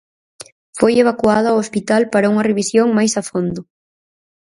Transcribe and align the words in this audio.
Foi 0.79 0.93
evacuado 1.03 1.47
ao 1.49 1.59
hospital 1.63 2.01
para 2.13 2.31
unha 2.33 2.47
revisión 2.49 2.87
máis 2.97 3.13
a 3.21 3.23
fondo. 3.29 3.61